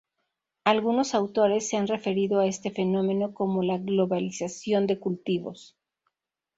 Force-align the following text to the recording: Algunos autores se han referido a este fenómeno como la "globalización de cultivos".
Algunos 0.65 1.13
autores 1.13 1.69
se 1.69 1.77
han 1.77 1.85
referido 1.85 2.39
a 2.39 2.47
este 2.47 2.71
fenómeno 2.71 3.35
como 3.35 3.61
la 3.61 3.77
"globalización 3.77 4.87
de 4.87 4.97
cultivos". 4.99 5.77